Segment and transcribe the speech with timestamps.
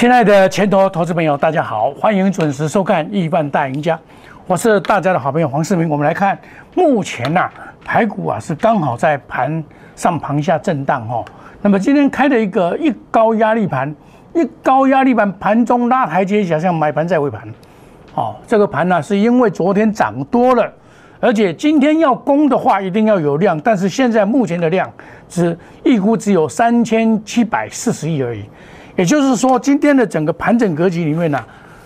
[0.00, 3.94] 亲爱的前头投资朋友，大家好，欢迎准时收看《亿万大赢家》，
[4.46, 5.86] 我是大家的好朋友黄世明。
[5.90, 6.38] 我们来看，
[6.74, 7.50] 目前呐、
[7.84, 9.62] 排股啊是刚好在盘
[9.94, 11.22] 上盘下震荡哦。
[11.60, 13.94] 那么今天开了一个一高压力盘，
[14.34, 17.46] 一高压力盘盘中拉台阶，想象买盘在尾盘。
[18.14, 20.66] 哦，这个盘呢、是因为昨天涨多了，
[21.20, 24.90] 而且今天要攻的话一定要有量，但是现在目前的量
[25.28, 25.54] 只
[25.84, 28.42] 预估只有三千七百四十亿而已。
[29.00, 31.42] 也就是说，今天的整个盘整格局里面呢、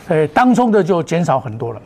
[0.09, 1.81] 呃，当冲的就减少很多了，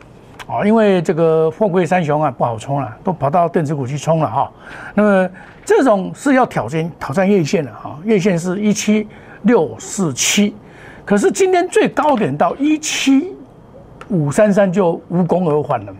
[0.47, 4.51] 啊，因为这个货柜三雄啊不好冲了，都跑到电子股去冲了哈。
[4.95, 5.29] 那么
[5.63, 9.07] 这种是要挑战挑战月线的哈，月线是一七
[9.43, 10.55] 六四七，
[11.05, 13.31] 可是今天最高点到一七
[14.07, 15.93] 五三三就无功而返了。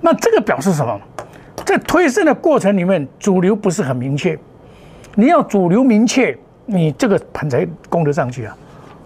[0.00, 0.98] 那这个表示什么？
[1.66, 4.38] 在推升的过程里面，主流不是很明确，
[5.14, 6.34] 你要主流明确。
[6.66, 8.56] 你这个盘才攻得上去啊！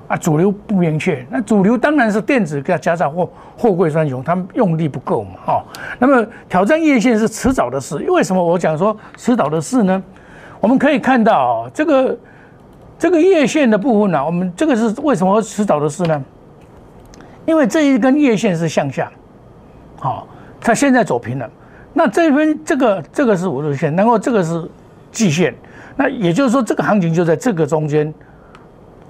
[0.08, 5.64] 啊，主流不明确，那主流当然是电子加加上货货柜三雄，他们用力不够嘛，哈、
[6.00, 10.03] 那么挑战月线是迟早的事，为什么我讲说迟早的事呢？
[10.58, 12.19] 我们可以看到，这个
[12.98, 16.25] 这个月线的部分呢、我们这个是为什么迟早的事呢？
[17.47, 19.12] 因为这一根月线是向下，
[19.97, 20.27] 好、
[20.61, 21.48] 它现在走平了，
[21.94, 24.69] 那这边这个这个是五日线，然后这个是
[25.12, 25.55] 季线。
[25.97, 28.13] 那也就是说，这个行情就在这个中间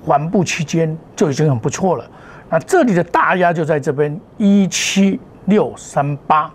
[0.05, 2.05] 缓步期间就已经很不错了。
[2.49, 6.51] 那这里的大压就在这边一七六三八，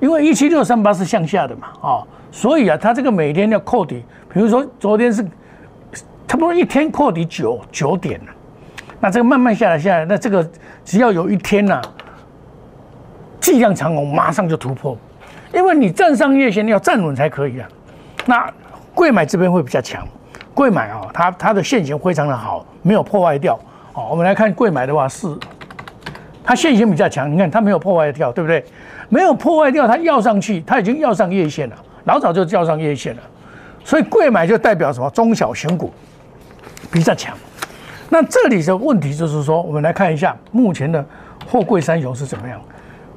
[0.00, 5.22] 因为一七六三八是向下的嘛，啊、所以啊，它这个每天要扣底，比如说昨天是
[6.26, 8.20] 差不多一天扣底九九点，
[8.98, 10.48] 那这个慢慢下来下来，那这个
[10.84, 11.80] 只要有一天呐、
[13.40, 14.98] 计量长虹马上就突破，
[15.54, 17.68] 因为你站上月线要站稳才可以啊。
[18.26, 18.52] 那
[19.00, 20.06] 贵买这边会比较强，
[20.52, 23.58] 贵买啊、它它的线型非常的好，没有破坏掉。
[23.94, 25.26] 哦，我们来看贵买的话是，
[26.44, 28.62] 它线型比较强，你看它没有破坏掉，对不对？
[29.08, 33.22] 没有破坏掉，它要上去，它已经要上月线了，老早就要上月线了。
[33.82, 35.08] 所以贵买就代表什么？
[35.12, 35.90] 中小型股
[36.92, 37.34] 比较强。
[38.10, 41.02] 那这里的问题就是说，我们来看一下目前的
[41.50, 42.60] 货柜三雄是怎么样。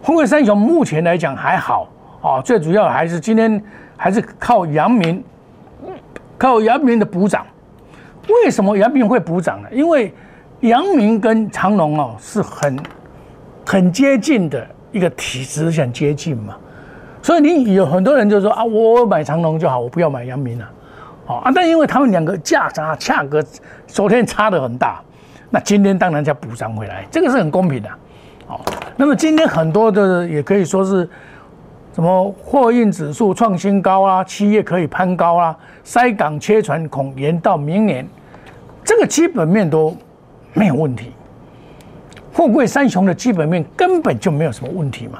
[0.01, 1.89] 货柜三雄目前来讲还好
[2.21, 3.61] 啊，最主要还是今天
[3.97, 5.21] 还是靠阳明，
[6.37, 7.45] 靠阳明的补涨。
[8.27, 9.67] 为什么阳明会补涨呢？
[9.71, 10.13] 因为
[10.61, 12.79] 阳明跟长隆哦是很
[13.65, 16.55] 很接近的一个体质，很接近嘛。
[17.21, 20.69] 所以你有很多人就说啊，我买长隆就好，我不要买阳明了、
[21.27, 23.43] 哦啊，但因为他们两个价差价格
[23.87, 25.01] 昨天差的很大，
[25.49, 27.89] 那今天当然就要补涨回来，这个是很公平的。
[28.47, 28.59] 哦，
[28.97, 31.09] 那么今天很多的也可以说是
[31.93, 38.07] 什么货运指数创新高啊，企业可以攀高啊，塞港切船恐延到明年，
[38.83, 39.95] 这个基本面都
[40.53, 41.11] 没有问题。
[42.31, 45.19] 富贵三雄的基本面根本就没有什么问题嘛，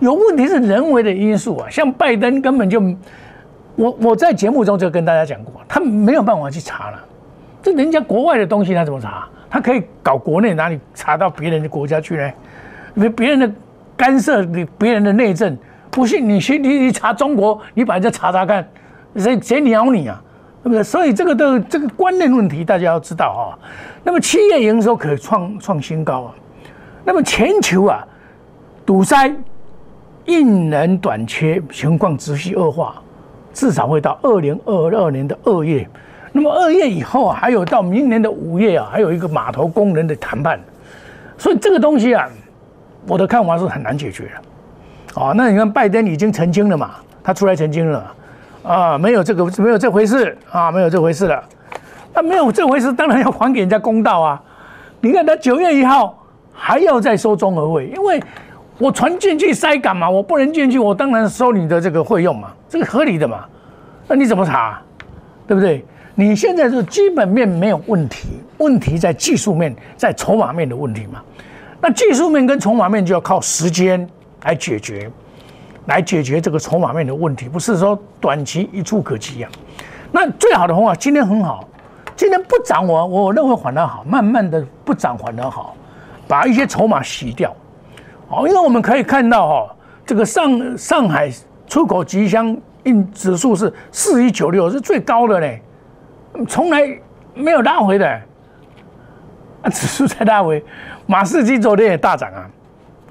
[0.00, 2.82] 有问题是人为的因素啊，像拜登根本就，
[3.76, 6.98] 我我在节目中就跟大家讲过，他没有办法去查了，
[7.62, 9.28] 这人家国外的东西他怎么查？
[9.48, 12.32] 他可以搞国内，哪里查到别人的国家去呢？
[12.94, 13.48] 别别人的
[14.02, 15.56] 干涉你别人的内政，
[15.88, 18.68] 不信你去你你查中国，你把人家查查看，
[19.14, 20.20] 谁谁鸟你啊？
[20.60, 20.82] 对不对？
[20.82, 23.54] 所以这个的这个观念问题，大家要知道啊。
[24.02, 26.34] 那么企业营收可创创新高啊，
[27.04, 28.04] 那么全球啊
[28.84, 29.32] 堵塞、
[30.24, 33.00] 印人短缺情况持续恶化，
[33.54, 35.88] 至少会到二零二二年的二月。
[36.32, 40.58] 那么二月以后啊，还有到明年的五月啊，还有一个码头工人的谈判，
[41.38, 42.28] 所以这个东西啊，
[43.06, 44.30] 我的看法是很难解决的。
[45.14, 46.92] 哦，那你看拜登已经澄清了嘛，
[47.22, 48.14] 他出来澄清了，
[48.62, 51.42] 啊，没有这个没有这回事啊，没有这回事了。
[52.14, 54.42] 那没有这回事，当然要还给人家公道啊。
[55.00, 56.16] 你看他九月一号
[56.52, 58.22] 还要再收综合会，因为
[58.78, 63.44] 我船进去塞港嘛，我不能进去，我当然收你的这个费用嘛，这个合理的嘛。
[64.06, 64.80] 那你怎么查？
[65.46, 65.84] 对不对？
[66.14, 71.22] 你现在是基本面没有问题，问题在技术面，在筹码面的问题嘛。
[71.84, 74.08] 那技术面跟筹码面就要靠时间
[74.44, 75.10] 来解决，
[75.86, 79.50] 来解决这个筹码面的问题，不是说短期一触可及啊。
[80.12, 81.68] 那最好的方法，今天很好，
[82.14, 85.74] 今天不涨我我认为反而好，慢慢的不涨反而好，
[86.28, 87.52] 把一些筹码洗掉。
[88.28, 89.76] 哦，因为我们可以看到哈、哦，
[90.06, 91.32] 这个上上海
[91.66, 95.60] 出口吉祥印指数是四一九六，是最高的嘞。
[96.48, 96.96] 从来
[97.34, 98.22] 没有拉回的，
[99.62, 100.62] 啊， 指数在拉回，
[101.06, 102.46] 马士基昨天也大涨啊，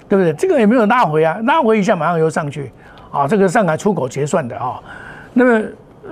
[0.08, 0.34] 对不对？
[0.34, 2.72] 这个也没有拉回啊，拉回一下马上又上去，
[3.12, 4.80] 啊，这个上海出口结算的啊，
[5.34, 5.66] 那么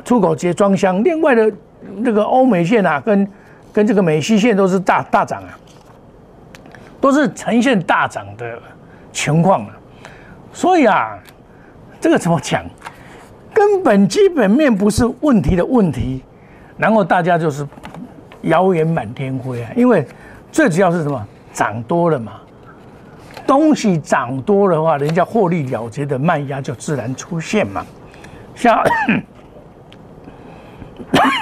[0.03, 1.51] 出口结装箱，另外的
[1.97, 3.27] 那个欧美线啊，跟
[3.71, 5.51] 跟这个美西线都是大大涨啊，
[6.99, 8.59] 都是呈现大涨的
[9.11, 9.69] 情况了。
[10.51, 11.17] 所以啊，
[11.99, 12.63] 这个怎么讲？
[13.51, 16.23] 根本基本面不是问题的问题，
[16.77, 17.67] 然后大家就是
[18.43, 19.71] 谣言满天飞啊。
[19.75, 20.05] 因为
[20.51, 21.27] 最主要是什么？
[21.51, 22.33] 涨多了嘛，
[23.47, 27.85] 东西涨多的话，人家获利了结的卖压就自然出现嘛。
[28.55, 28.81] 像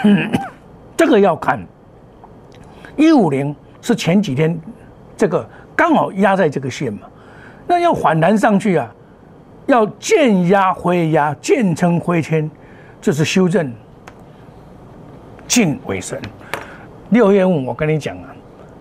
[0.95, 1.59] 这个要看
[2.95, 4.59] 一五零是前几天
[5.15, 7.01] 这个刚好压在这个线嘛，
[7.67, 8.91] 那要反弹上去啊。
[9.67, 12.49] 要见压回压，见撑回签，
[13.01, 13.69] 就是修正
[15.45, 16.17] 进尾声。
[17.09, 18.33] 六月五我跟你讲啊，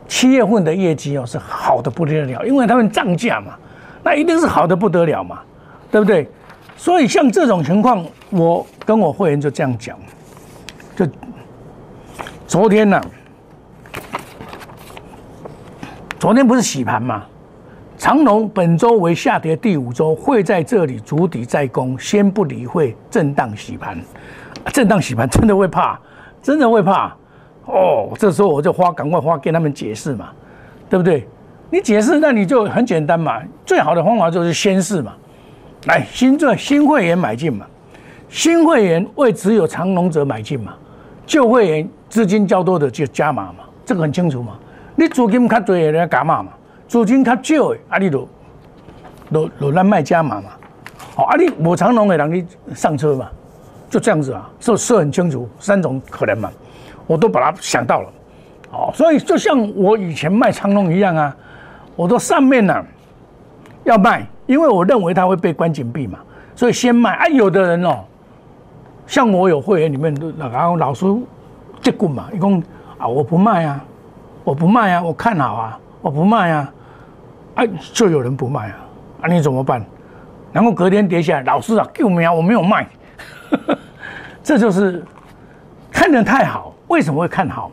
[0.09, 3.55] 七月份的业绩哦是好的不得了，因为他们涨价嘛，
[4.03, 5.41] 那一定是好的不得了嘛，
[5.91, 6.29] 对不对？
[6.77, 9.99] 所以像这种情况，我跟我会员就这样讲，
[10.95, 11.07] 就
[12.47, 13.01] 昨天呢，
[16.19, 17.25] 昨天不是洗盘嘛？
[17.99, 23.99] 长龙本周为下跌第五周，会在这里筑底再攻，先不理会震荡洗盘。
[24.73, 25.99] 震荡洗盘真的会怕，
[26.43, 27.17] 真的会怕
[27.67, 28.09] 哦。
[28.19, 30.31] 这时候我就花赶快花跟他们解释嘛，
[30.89, 31.29] 对不对？
[31.71, 35.13] 你解释那你就很简单嘛，最好的方法就是先试嘛。
[35.87, 37.67] 来，新赚新会员买进嘛，
[38.29, 40.75] 新会员为只有长龙者买进嘛，
[41.27, 44.59] 旧会员资金较多的就加码嘛，这个很清楚嘛。
[44.95, 46.53] 你资金较多的人加码嘛。
[46.89, 48.29] 资金较少的，啊，你就，
[49.33, 50.51] 就就咱卖加码嘛，
[51.17, 52.47] 好，啊，你无长龙的人你
[52.77, 53.29] 上车嘛，
[53.91, 56.49] 就这样子啊，是是很清楚三种可能嘛，
[57.07, 58.09] 我都把它想到了，
[58.73, 61.37] 哦，所以就像我以前卖长龙一样啊，
[61.95, 62.85] 我都上面呢
[63.85, 66.19] 要卖，因为我认为它会被关紧闭嘛，
[66.55, 68.05] 所以先卖，啊，有的人哦，
[69.07, 71.07] 像我有会员里面都然后老师
[71.81, 72.63] 接棍嘛，一共
[72.99, 73.85] 啊我不卖啊，
[74.45, 76.73] 我不卖啊，我看好啊，我不卖啊。
[77.55, 78.77] 哎，就有人不卖啊，
[79.23, 79.83] 啊，你怎么办？
[80.53, 82.33] 然后隔天跌下来，老师啊，救命啊！
[82.33, 82.87] 我没有卖，
[84.43, 85.03] 这就是
[85.91, 86.75] 看得太好。
[86.89, 87.71] 为什么会看好？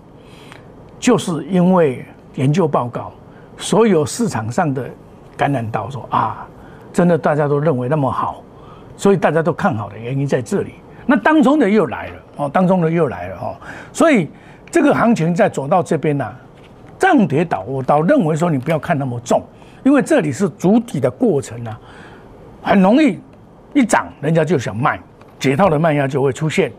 [1.00, 2.06] 就是因为
[2.36, 3.12] 研究报告，
[3.58, 4.90] 所有市场上的
[5.36, 6.48] 感染到说啊，
[6.92, 8.42] 真的大家都认为那么好，
[8.96, 10.76] 所以大家都看好的原因在这里。
[11.06, 13.56] 那当中的又来了哦，当中的又来了哦，
[13.92, 14.30] 所以
[14.72, 16.34] 这个行情在走到这边呢，
[16.98, 19.44] 涨跌倒，我倒认为说你不要看那么重。
[19.84, 21.78] 因为这里是主体的过程啊，
[22.62, 23.20] 很容易
[23.74, 24.98] 一涨，人家就想卖，
[25.38, 26.72] 解套的卖压就会出现，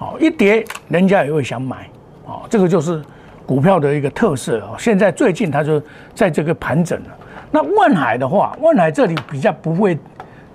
[0.00, 1.88] 哦，一跌，人家也会想买，
[2.24, 3.02] 哦，这个就是
[3.46, 4.74] 股票的一个特色哦。
[4.78, 5.80] 现在最近它就
[6.14, 7.08] 在这个盘整了。
[7.50, 9.98] 那万海的话，万海这里比较不会，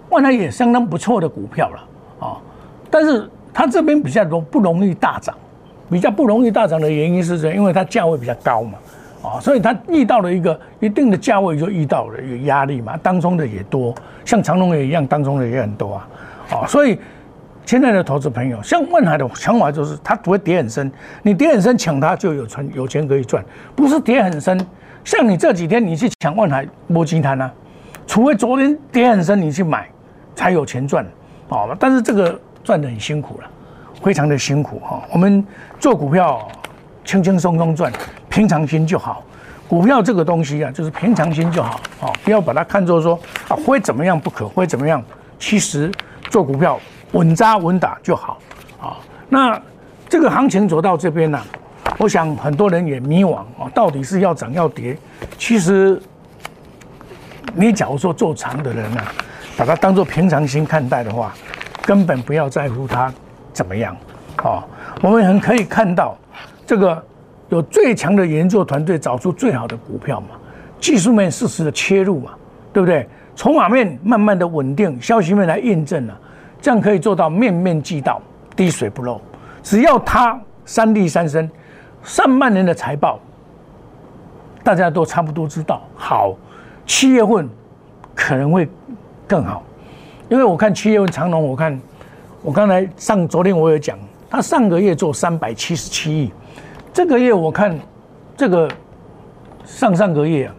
[0.09, 1.83] 万海也相当不错的股票了，
[2.19, 2.37] 哦，
[2.89, 5.35] 但是它这边比较容不容易大涨，
[5.89, 7.53] 比较不容易大涨的原因是什么？
[7.53, 8.73] 因为它价位比较高嘛。
[9.23, 12.95] 啊，所以它遇到了一个一定的价位，就遇到了有压力嘛。
[13.01, 13.91] 当中的也多，
[14.23, 16.07] 像长隆也一样，当中的也很多啊。
[16.51, 16.99] 啊，所以
[17.65, 20.91] 现在的投资朋友，像万海的想法就是，它不会跌很深，
[21.23, 23.43] 你跌很深抢它就有存有钱可以赚，
[23.75, 24.59] 不是跌很深。
[25.03, 27.51] 像你这几天你去抢万海摸金滩啊，
[28.05, 29.87] 除非昨天跌很深你去买
[30.35, 31.05] 才有钱赚，
[31.49, 33.49] 哦，但是这个赚的很辛苦了，
[34.01, 35.01] 非常的辛苦哈。
[35.11, 35.45] 我们
[35.79, 36.47] 做股票
[37.03, 37.91] 轻轻松松赚。
[38.27, 39.23] 平常心就好，
[39.65, 43.17] 股票这个东西啊，就是平常心就好啊，不要把它看作说
[43.47, 45.01] 啊会怎么样不可，会怎么样。
[45.39, 45.89] 其实
[46.29, 46.77] 做股票
[47.11, 48.39] 稳扎稳打就好
[48.81, 48.97] 啊。
[49.29, 49.61] 那
[50.09, 51.39] 这个行情走到这边呢，
[51.97, 54.97] 我想很多人也迷惘啊，到底是要涨要跌？
[55.37, 56.01] 其实
[57.53, 59.01] 你假如说做长的人呢，
[59.57, 61.33] 把它当做平常心看待的话，
[61.83, 63.13] 根本不要在乎它
[63.53, 63.95] 怎么样
[64.37, 64.63] 啊。
[65.01, 66.17] 我们很可以看到
[66.65, 67.03] 这个。
[67.49, 70.29] 有最强的研究团队找出最好的股票嘛？
[70.79, 72.31] 技术面适时的切入嘛，
[72.73, 73.07] 对不对？
[73.35, 76.19] 筹码面慢慢的稳定，消息面来验证了，
[76.65, 78.19] 这样可以做到面面俱到，
[78.55, 79.21] 滴水不漏。
[79.61, 81.47] 只要它三利三升，
[82.03, 83.19] 上半年的财报
[84.63, 86.33] 大家都差不多知道，好，
[86.87, 87.47] 七月份
[88.15, 88.67] 可能会
[89.27, 89.61] 更好，
[90.27, 91.79] 因为我看七月份长隆，我看
[92.41, 93.95] 我刚才上昨天我有讲，
[94.27, 96.31] 他上个月做三百七十七亿。
[96.91, 97.77] 这个月我看，
[98.35, 98.67] 这个
[99.65, 100.55] 上上个月啊，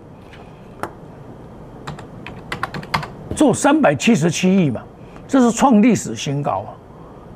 [3.35, 4.85] 做三百七十七亿嘛，
[5.29, 6.71] 这是创历史新高啊！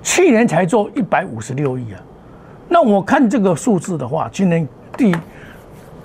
[0.03, 2.01] 去年才做一百五十六亿啊，
[2.69, 4.67] 那我看这个数字的话，今年
[4.97, 5.15] 第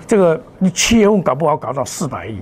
[0.06, 2.40] 这个你七月份搞不好搞到四百亿，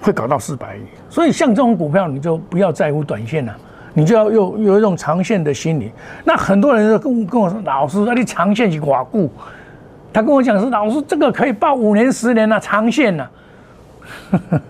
[0.00, 0.80] 会搞到四百亿。
[1.10, 3.56] 所以像这种股票，你就不要在乎短线了，
[3.92, 5.92] 你就要有有一种长线的心理。
[6.24, 9.30] 那很多人跟跟我说：“老师，那你长线去寡固。”
[10.12, 13.30] 他跟我讲是老师，这个可以报五年、十年了，长线了。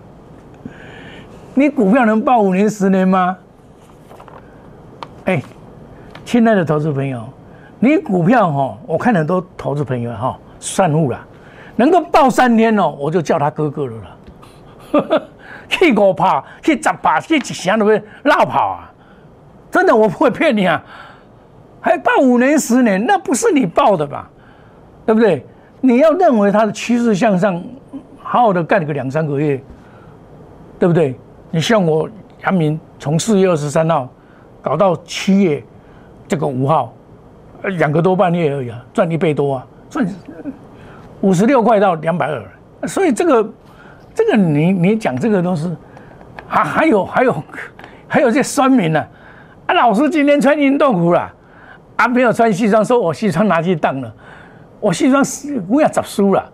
[1.55, 3.37] 你股票能报五年、十年吗？
[5.25, 5.43] 哎，
[6.25, 7.23] 亲爱的投资朋友，
[7.79, 11.27] 你股票哈，我看很多投资朋友哈，散户啦，
[11.77, 15.23] 能够爆三天哦，我就叫他哥哥了啦。
[15.69, 18.93] 去五跑，去十跑，去一箱都会绕跑啊！
[19.71, 20.85] 真的，我不会骗你啊！
[21.81, 24.31] 还报五年、十年，那不是你报的吧？
[25.07, 25.45] 对不对？
[25.81, 27.61] 你要认为它的趋势向上，
[28.23, 29.61] 好好的干个两三个月，
[30.79, 31.19] 对不对？
[31.51, 32.09] 你像我
[32.45, 34.09] 杨明，从四月二十三号
[34.65, 35.63] 搞到七月
[36.27, 36.91] 这个五号，
[37.65, 40.09] 两个多半月而已啊，赚一倍多啊，赚
[41.21, 43.53] 五十六块到两百二，所以这个
[44.15, 45.69] 这个你你讲这个都是
[46.49, 47.45] 啊，还有还有
[48.09, 49.07] 还有这酸民呢
[49.67, 51.31] 啊，老师今天穿运动服了
[51.97, 54.11] 啊，没有穿西装，说我西装拿去当了，
[54.81, 55.23] 我西装
[55.69, 56.51] 我要找输了，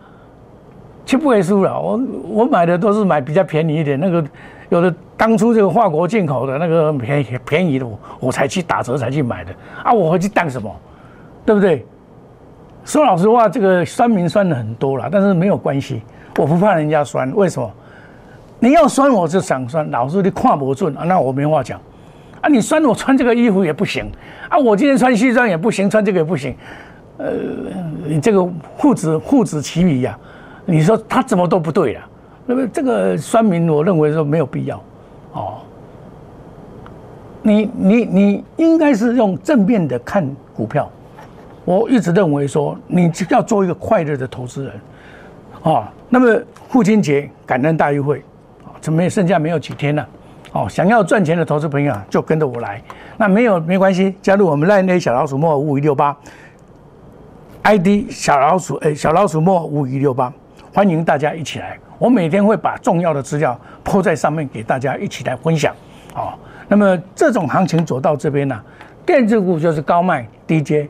[1.05, 4.25] 就不会输了，我我买的都是买比较便宜一点那个。
[4.71, 9.53] 有的当初这个华国进口的那个便宜便宜的，我我才去打折才去买的
[9.85, 9.93] 啊！
[9.93, 10.75] 我回去当什么，
[11.45, 11.85] 对不对？
[12.85, 16.03] 说老实话，这个酸民酸的很多了，但是没有关系，
[16.39, 17.31] 我不怕人家酸。
[17.35, 17.71] 为什么？
[18.61, 21.81] 你要酸我就想酸，老是你看不准啊，那我没话讲
[22.41, 22.49] 啊！
[22.49, 24.11] 你酸我穿这个衣服也不行
[24.49, 24.57] 啊！
[24.57, 26.55] 我今天穿西装也不行，穿这个也不行。
[27.19, 27.33] 呃，
[28.07, 28.49] 你这个
[28.79, 30.17] 父子父子齐名呀，
[30.65, 32.01] 你说他怎么都不对了。
[32.51, 34.83] 那么这个酸民，我认为说没有必要，
[35.35, 35.59] 哦，
[37.43, 40.91] 你你你应该是用正面的看股票。
[41.65, 44.73] 我一直认为说，你要做一个快乐的投资人，
[45.63, 45.85] 哦。
[46.09, 48.21] 那么父亲节感恩大运会，
[48.81, 50.09] 怎么剩下没有几天了？
[50.51, 52.83] 哦，想要赚钱的投资朋友啊，就跟着我来。
[53.17, 56.17] 那没有没关系，加入我们赖内小老鼠莫五五一六八
[57.63, 60.33] ，ID 小老鼠哎小老鼠莫五五一六八，
[60.75, 61.79] 欢迎大家一起来。
[62.01, 65.75] 我每天会把重要的资料铺在上面，给大家一起来分享。
[66.15, 66.33] 哦，
[66.67, 68.59] 那么这种行情走到这边呢，
[69.05, 70.89] 电子股就是高卖低接，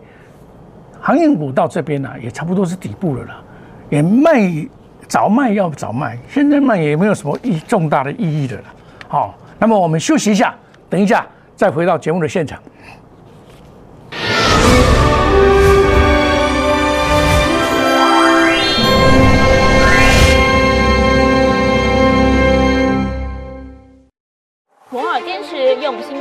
[1.01, 3.43] 航运股到这边呢也差不多是底部了啦，
[3.89, 4.51] 也卖
[5.09, 8.63] 早卖要早卖，现在卖也没有什么意重大的意义的了。
[9.09, 10.55] 好，那么我们休息一下，
[10.89, 11.27] 等一下
[11.57, 12.57] 再回到节目的现场。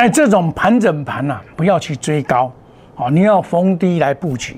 [0.00, 2.50] 在这种盘整盘呐，不要去追高，
[2.96, 4.56] 啊，你要逢低来布局。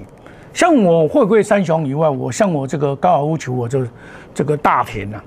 [0.55, 3.85] 像我会贵三雄以外，我像我这个高尔夫球，我就
[4.33, 5.21] 这个大田呐，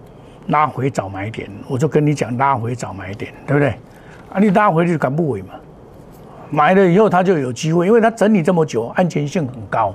[0.48, 3.72] 拉回早买点，我就跟你讲拉回早买点，对不对？
[4.32, 5.50] 啊，你拉回就敢不回嘛，
[6.50, 9.94] 买了以后它就有机会，因为它整理这么久，安全性很高，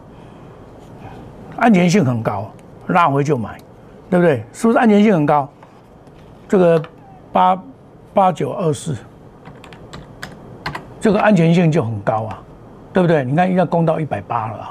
[1.57, 2.53] 安全性很高，
[2.89, 3.57] 拉回就买，
[4.11, 4.45] 对不对？
[4.53, 5.49] 是不是安全性很高？
[6.47, 6.83] 这个
[7.33, 7.63] 八
[8.13, 8.95] 八九二四。
[11.01, 12.43] 这个安全性就很高啊，
[12.93, 13.25] 对不对？
[13.25, 14.71] 你看，应该攻到一百八了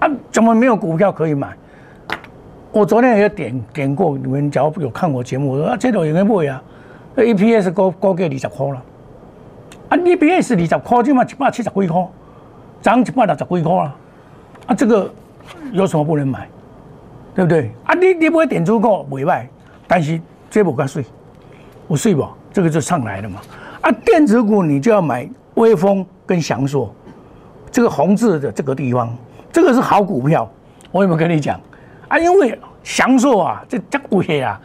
[0.00, 1.54] 啊，怎么没有股票可以买？
[2.72, 6.62] 我昨天也点点过，你们只要有看我节目，我说啊，这种有没买啊？
[7.14, 8.82] 那 EPS 高高给二十块了，
[9.90, 12.08] 啊，EPS 二十块就嘛一百七十几块，
[12.80, 13.96] 涨一百六十几块啊，
[14.68, 15.10] 啊，这个
[15.72, 16.48] 有什么不能买？
[17.34, 17.70] 对不对？
[17.84, 19.46] 啊，你你不会点出过尾卖，
[19.86, 21.04] 但是这不够税，
[21.86, 23.40] 我税不，这个就上来了嘛。
[23.82, 25.28] 啊，电子股你就要买。
[25.58, 26.94] 威风跟翔硕，
[27.70, 29.14] 这个红字的这个地方，
[29.52, 30.48] 这个是好股票。
[30.90, 31.60] 我有没有跟你讲
[32.06, 32.18] 啊？
[32.18, 34.58] 因为翔硕啊，这这贵啊，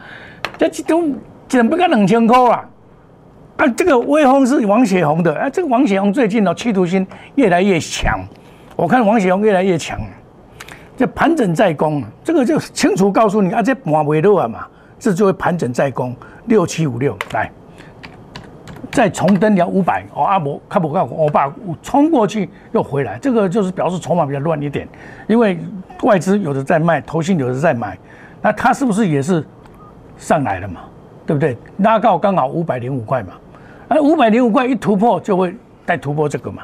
[0.56, 1.02] 这都
[1.46, 2.64] 怎不个两千块啊？
[3.56, 8.18] 啊，这个威风是王雪红的，啊，这个王雪红最近的企图心越来越强，
[8.74, 10.00] 我看王雪红越来越强。
[10.96, 14.66] 这盘整在攻，这个就清楚告诉你啊，这盘尾落啊嘛，
[14.98, 16.14] 这就会盘整在攻
[16.46, 17.50] 六七五六来，
[18.90, 24.88] 再重登了五百哦，阿伯看不看我把冲过去又回来，这个就是表示筹码比较乱一点，
[25.26, 25.58] 因为
[26.02, 27.98] 外资有的在卖，投信有的在买，
[28.40, 29.44] 那它是不是也是
[30.16, 30.80] 上来了嘛？
[31.26, 31.56] 对不对？
[31.78, 33.32] 拉高刚好五百零五块嘛，
[33.88, 35.54] 而五百零五块一突破就会
[35.86, 36.62] 再突破这个嘛，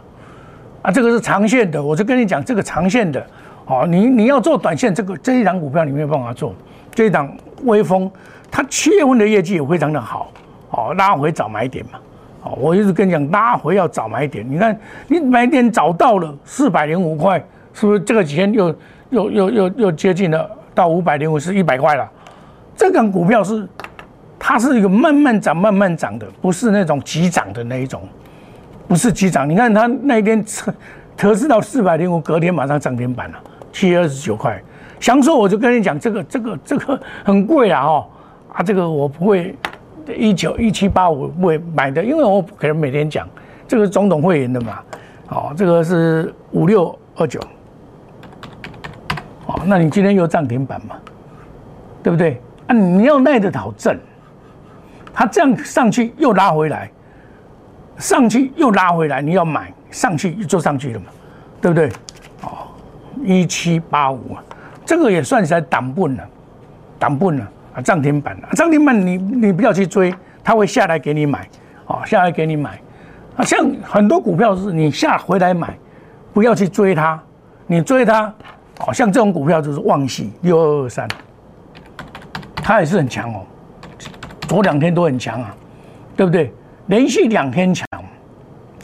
[0.83, 3.25] 啊，这个是长线的，我就跟你讲这个长线的。
[3.67, 6.53] 哦，你你要做短线，这个这一档股票你没有办法做。
[6.93, 8.11] 这一档微风，
[8.51, 10.33] 它七月份的业绩也非常的好，
[10.71, 12.01] 哦，拉回早买点嘛。
[12.57, 14.45] 我一直跟你讲，拉回要早买点。
[14.49, 14.79] 你看，
[15.09, 17.39] 你买点找到了四百零五块，
[17.75, 18.75] 是不是这个几天又
[19.11, 22.11] 又又又又接近了到五百零五是一百块了？
[22.77, 23.69] 这档股票是
[24.39, 28.03] 它是一个慢慢涨、慢慢涨的，不是那种急涨的那一种，
[28.89, 29.49] 不是急涨。
[29.49, 30.73] 你看它那一天测
[31.17, 33.39] 测试到四百零五，隔天马上涨停板了。
[33.73, 34.61] 七月二十九块，
[34.99, 37.85] 想说我就跟你讲，这个这个这个很贵啊！
[37.85, 38.07] 哦
[38.53, 39.55] 啊，这个我不会
[40.15, 43.29] 一九一七八五不买的，因为我可能每天讲，
[43.67, 44.81] 这个是总统会员的嘛，
[45.29, 47.41] 哦，这个是五六二九，
[49.47, 50.97] 哦，那你今天又涨停板嘛，
[52.03, 52.41] 对不对？
[52.67, 53.99] 啊，你要耐得好震，
[55.13, 56.91] 它这样上去又拉回来，
[57.99, 61.07] 上去又拉回来，你要买上去就上去了嘛，
[61.61, 61.89] 对不对？
[62.43, 62.69] 哦
[63.23, 64.43] 一七八五啊，
[64.85, 66.17] 这个也算起来挡不了，
[66.99, 71.49] 挡不了啊，涨停板啊，涨停板你你不要去追，它会下来给你买，
[71.87, 72.81] 哦，下来给你买，
[73.37, 75.77] 啊，像很多股票是你下回来买，
[76.33, 77.21] 不要去追它，
[77.67, 78.33] 你追它，
[78.87, 81.07] 哦，像这种股票就是旺系六二二三，
[82.57, 83.43] 它也是很强哦，
[84.49, 85.55] 昨两天都很强啊，
[86.17, 86.53] 对不对？
[86.87, 87.87] 连续两天强，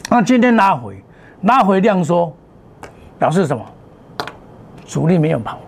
[0.09, 1.03] 那今天拉回，
[1.43, 2.33] 拉回量缩，
[3.19, 3.67] 表示什么？
[4.87, 5.59] 主力没有跑，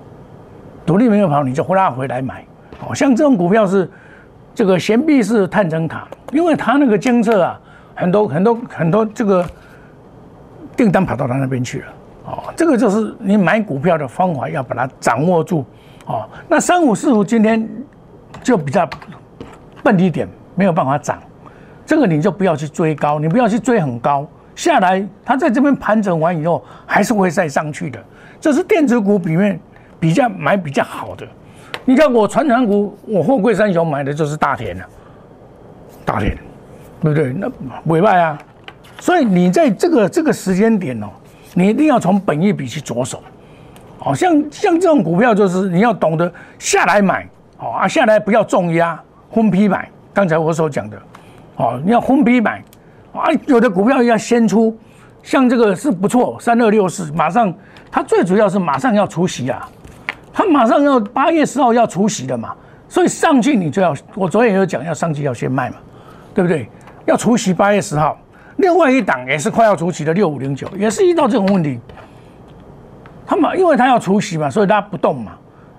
[0.86, 2.44] 主力没有跑，你就拉回来买。
[2.80, 3.88] 哦，像这种股票是
[4.54, 7.60] 这个悬臂式探针卡，因为它那个监测啊，
[7.94, 9.44] 很多很多很多这个
[10.76, 11.86] 订单跑到他那边去了。
[12.26, 15.64] 哦，这个就是你买股票的方法，要把它掌握住。
[16.06, 17.68] 哦，那三五四五今天
[18.42, 18.88] 就比较
[19.82, 21.18] 笨一点，没有办法涨。
[21.84, 27.98] 这个你就不要去追高，你不要去追很高下来，它在这边盘整完以后，还是会再上去的。
[28.40, 29.58] 这是电子股里面
[29.98, 31.26] 比较买比较好的。
[31.88, 34.84] 你看我传长股，我货柜三雄买的就是大田了，
[36.04, 36.36] 大田，
[37.00, 37.32] 对不对？
[37.32, 37.50] 那
[37.86, 38.38] 尾外啊，
[39.00, 41.06] 所以你在这个这个时间点哦，
[41.54, 43.22] 你一定要从本业比去着手。
[44.00, 49.88] 哦，像像这种股票，就是你要懂得下来买，哦啊，下来不要重压，分批买。
[50.12, 50.98] 刚才我所讲的，
[51.56, 52.62] 哦，你要分批买，
[53.14, 54.76] 啊，有的股票要先出，
[55.22, 57.50] 像这个是不错，三二六四，马上。
[57.90, 59.66] 它最主要是马上要出息啊，
[60.38, 62.54] 他马上要八月十号要除息的嘛，
[62.88, 65.76] 所以上去你就要，我昨天也有讲，要上去要先卖嘛，
[66.32, 66.70] 对不对？
[67.06, 68.16] 要除息八月十号，
[68.58, 71.80] 另外一档也是快要除息的六五零九，也是遇到这种问题，
[73.26, 75.32] 他们因为他要除息嘛，所以大家不动嘛，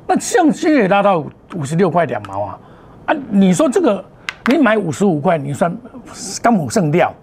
[0.05, 1.23] 那像现在也拉到
[1.55, 2.59] 五十六块两毛啊，
[3.05, 4.03] 啊，你说这个
[4.47, 5.73] 你买五十五块，你算
[6.43, 7.13] 刚好剩掉，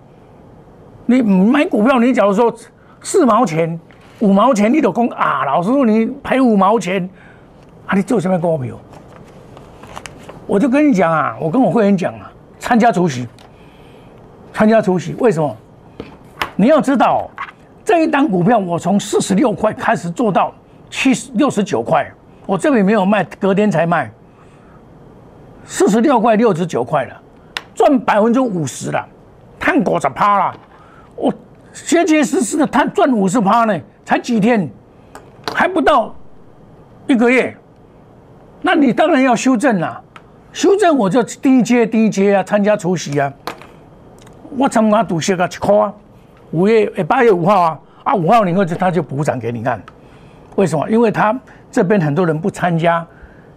[1.05, 2.51] 你买股票，你假如说
[3.03, 3.79] 四毛钱。
[4.21, 7.09] 五毛钱你都讲啊，老师傅你赔五毛钱，
[7.87, 8.75] 啊你做什么股票？
[10.47, 13.29] 我就跟你讲啊，我跟我会员讲啊，参加除息，
[14.55, 15.55] 参加除息，为什么？
[16.55, 17.29] 你要知道，
[17.85, 20.51] 这一单股票我从四十六块开始做到
[20.89, 22.11] 七十六十九块，
[22.47, 24.11] 我这里没有卖，隔天才卖，
[25.67, 27.21] 四十六块六十九块了，
[27.75, 29.07] 赚百分之五十了，
[29.61, 30.57] 探五十趴了，
[31.17, 31.31] 我
[31.75, 33.79] 结结实实的探赚五十趴呢。
[34.07, 34.71] 才几天，
[35.53, 36.15] 还不到
[37.09, 37.57] 一个月，
[38.63, 40.01] 那你当然要修正啦。
[40.53, 43.31] 修正我就低阶低阶啊，参加除夕啊。
[44.57, 45.93] 我参加赌息啊一块啊，
[46.53, 49.83] 五月诶八月五号啊，啊五号你后就他就补涨给你看。
[50.55, 50.89] 为什么？
[50.89, 51.37] 因为他
[51.73, 53.05] 这边很多人不参加，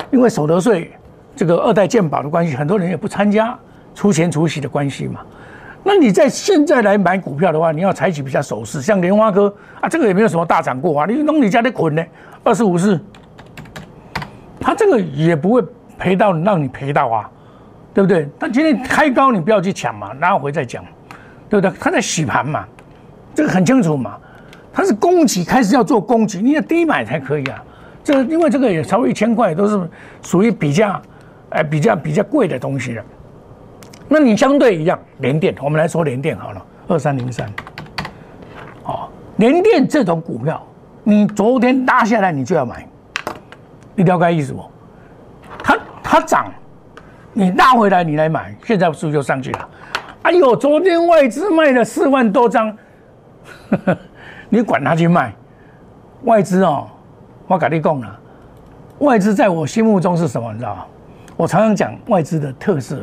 [0.10, 0.92] 因为所得税
[1.36, 3.56] 这个二代健保的关系，很多人也不参加
[3.94, 5.22] 出钱除息的关系嘛。
[5.84, 11.06] 那你在现在来买股票的话，你要采取比较守势，像莲花科啊，这个也没有什么大涨过啊。
[11.06, 12.04] 你弄你家的捆呢，
[12.44, 13.00] 二十五四，
[14.60, 15.63] 它这个也不会
[15.98, 17.30] 赔到让你赔到啊，
[17.94, 18.28] 对不对？
[18.38, 20.84] 但今天开高你不要去抢嘛，拉回再讲，
[21.50, 21.74] 对不对？
[21.80, 22.65] 它在洗盘嘛，
[23.34, 24.18] 这个很清楚嘛。
[24.72, 27.63] 它是供给开始要做供给，你要低买才可以啊。
[28.04, 29.89] 这因为这个也超过一千块，都是
[30.22, 31.02] 属于比较
[31.50, 33.04] 哎比较比较贵的东西了。
[34.12, 37.48] 那你相对一样，联电，我们来说联电好了，二三零三，
[38.84, 40.62] 哦，联电这种股票，
[41.04, 42.88] 你昨天拉下来你就要买，
[43.93, 44.63] 你了解意思不？
[45.63, 46.52] 它它涨，
[47.34, 49.69] 你拉回来你来买，现在是不是就上去了？
[50.24, 52.76] 哎呦，昨天外资卖了四万多张，
[54.50, 55.32] 你管他去卖，
[56.24, 56.88] 外资哦，
[57.45, 58.19] 我跟你讲了，
[59.00, 60.52] 外资在我心目中是什么？
[60.52, 60.86] 你知道吗？
[61.38, 63.00] 我常常讲外资的特色，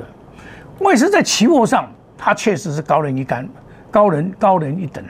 [0.80, 3.48] 外资在期货上，它确实是高人一杆，
[3.90, 5.04] 高人高人一等，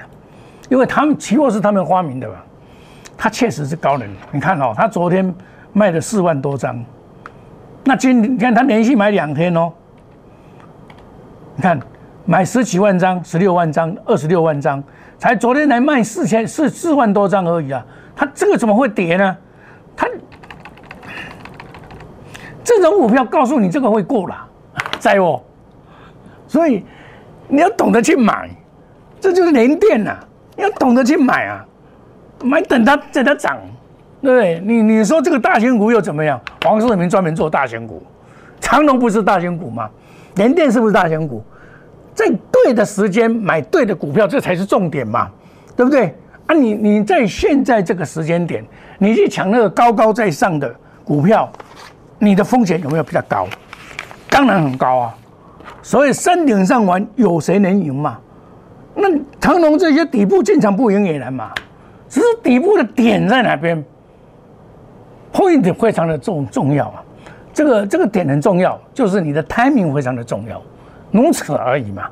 [0.68, 2.35] 因为他们期货是他们发明的嘛，
[3.16, 4.11] 它确实是高人。
[4.33, 5.35] 你看哦，他昨天
[5.72, 6.85] 卖了四万多张，
[7.85, 9.72] 那今你看他连续买两天哦，
[11.55, 11.81] 你看。
[12.29, 14.83] 买十几万张，十六万张，二十六万张，
[15.16, 17.87] 才昨天才卖四千四四万多张而已啊！
[18.16, 19.37] 它这个怎么会跌呢？
[19.94, 20.09] 它
[22.64, 24.44] 这种股票告诉你这个会过了，
[24.98, 25.40] 在哦，
[26.56, 26.82] 所以
[27.48, 28.48] 你要懂得去买，
[29.20, 30.16] 这就是连电呐！
[30.56, 31.62] 你要懂得去买啊，
[32.42, 33.58] 买等它等它涨，
[34.22, 34.58] 对不对？
[34.64, 36.40] 你你说这个大型股又怎么样？
[36.64, 38.02] 黄世明专门做大型股，
[38.58, 39.90] 长隆不是大型股吗？
[40.36, 41.44] 联电是不是大型股？
[42.14, 45.30] 在对的时间买对的股票，这才是重点嘛，
[45.76, 46.14] 对不对？
[46.46, 48.64] 啊，你你在现在这个时间点，
[48.96, 51.52] 你去抢那个高高在上的股票，
[52.18, 53.46] 你的风险有没有比较高？
[54.30, 55.14] 当然很高啊。
[55.87, 58.18] 所以山顶上玩，有谁能赢嘛？
[58.92, 59.09] 那
[59.40, 61.53] 腾龙这些底部进场不赢也难嘛，
[62.09, 63.85] 只是底部的点在哪边，
[65.33, 67.05] 会点非常的重重要啊。
[67.55, 70.61] 这个这个点很重要，就是你的 timing 非常的重要。
[71.12, 72.11] 如此而已嘛，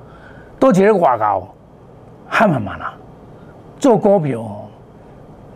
[0.60, 1.52] 都觉得外高，
[2.28, 2.94] 还慢慢啦。
[3.80, 4.68] 做股票，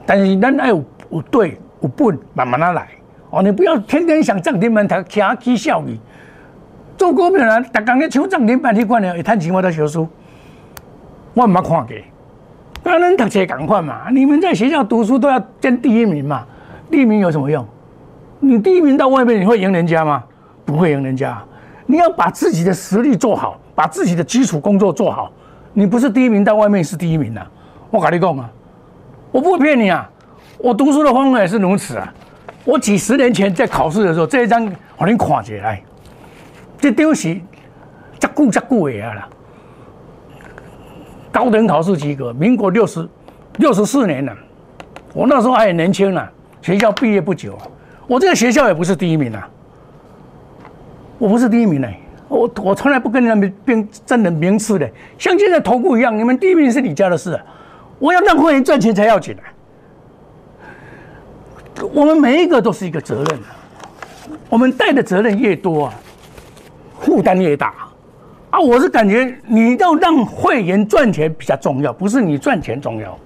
[0.05, 2.89] 但是咱要有有对有本，慢慢的来
[3.31, 3.41] 哦。
[3.45, 6.01] 你不要天天想涨停板，他卡起效益。
[6.99, 10.07] 做股票呢，大刚咧抢涨停板去管了，会赚钱我都小输。
[11.33, 11.97] 我唔捌看过，
[12.83, 14.09] 那恁读册赶快嘛？
[14.11, 16.45] 你们在学校读书都要争第一名嘛？
[16.91, 17.65] 第一名有什么用？
[18.41, 20.25] 你第一名到外面，你会赢人家吗？
[20.65, 21.41] 不会赢人家。
[21.87, 25.31] 你要把自己的实力做好，把自己的基础工作做好。
[25.75, 27.47] 你不是第一名，到外面是第一名呐。
[27.91, 28.51] 我跟你讲啊，
[29.31, 30.11] 我不会骗你啊。
[30.59, 32.13] 我读书的方法也是如此啊。
[32.65, 35.81] 我几十年前在考试的时候，这一张我能看起来，
[36.81, 37.38] 这丢是
[38.19, 39.29] 这固这固的啦。
[41.31, 43.09] 高等考试及格，民国六十
[43.59, 44.35] 六十四年了。
[45.12, 46.27] 我那时候还很年轻呢，
[46.62, 47.59] 学校毕业不久，
[48.07, 49.49] 我这个学校也不是第一名啊。
[51.19, 54.88] 我不是第一名嘞，我我从来不跟人们争争的名次的，
[55.19, 57.38] 像现在投顾一样，你们第一名是你家的事，
[57.99, 59.43] 我要让会员赚钱才要紧啊。
[61.93, 63.38] 我们每一个都是一个责任，
[64.49, 65.95] 我们带的责任越多啊，
[67.01, 67.75] 负担越大
[68.51, 68.59] 啊。
[68.61, 73.17] 我是感觉你要让会员赚钱比较重要，不是你赚钱重要，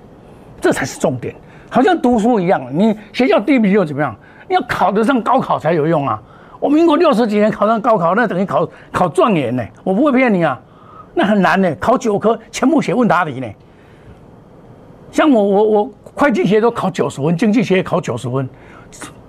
[0.60, 1.34] 这才是重点。
[1.70, 4.14] 好像读书一样，你学校第一名又怎么样？
[4.48, 6.20] 你要考得上高考才有用啊。
[6.60, 9.64] 我民国六十几年考上高考，那等于考考状元呢。
[9.82, 10.60] 我不会骗你啊，
[11.14, 13.46] 那很难呢，考九科全部写问答题呢。
[15.10, 18.48] 像我我我会计学都考九十分，经济学考九十分，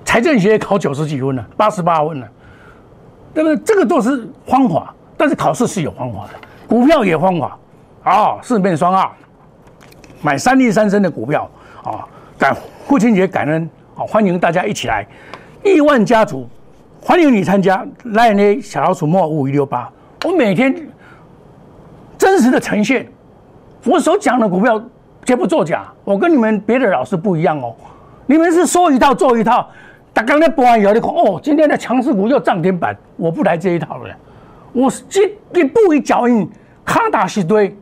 [0.04, 2.28] 财政学考九十几分呢，八十八分呢。
[3.34, 3.58] 对不对？
[3.66, 6.34] 这个都是方法，但是考试是有方法的，
[6.68, 7.58] 股票也方法
[8.04, 9.10] 啊，四面双二，
[10.22, 11.50] 买三利三升的股票
[11.84, 12.06] 啊，
[12.38, 15.06] 感父亲节感恩啊，欢迎大家一起来，
[15.64, 16.48] 亿万家族。
[17.06, 19.92] 欢迎你参加赖内小老鼠莫五一六八，
[20.24, 20.74] 我每天
[22.18, 23.06] 真实的呈现，
[23.84, 24.82] 我所讲的股票
[25.26, 25.84] 绝不作假。
[26.06, 27.76] 我跟你们别的老师不一样哦，
[28.26, 29.68] 你们是说一套做一套。
[30.14, 34.16] 打刚才播完以后，你看哦，今天的强势股又涨停板，我不来这一套了。
[34.72, 35.04] 我是
[35.54, 36.48] 一一步一脚印，
[36.86, 37.76] 卡打一堆，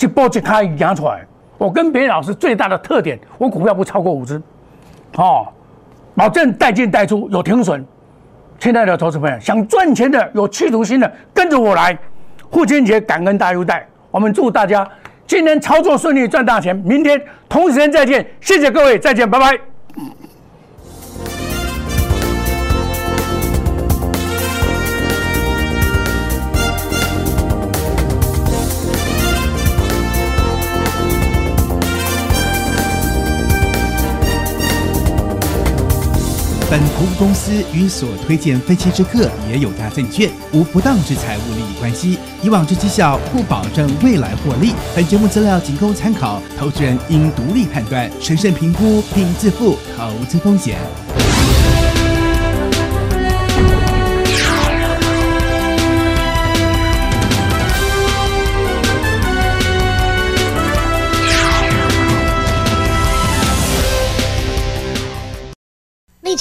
[0.00, 1.24] 一波一开压出来。
[1.58, 4.42] 我跟别的老师最大的特点，我股票不超过五只，
[5.16, 5.46] 哦，
[6.16, 7.84] 保证带进带出，有停损。
[8.58, 11.96] 亲爱的投资朋友，想赚钱的、有企图心的，跟着我来。
[12.50, 14.86] 父亲节感恩大优待，我们祝大家
[15.26, 16.76] 今天操作顺利，赚大钱。
[16.76, 19.71] 明天同时间再见，谢谢各位，再见，拜拜。
[36.72, 44.72] 本投资公司与所推荐分期之客也有大证券无不当之财务利益关系，以往之绩效不保证未来获利。
[44.96, 50.78] 本节目资料仅供参考，投资人应独立判断、审慎评估并自负投资风险。